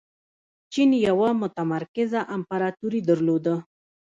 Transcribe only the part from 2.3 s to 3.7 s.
امپراتوري درلوده.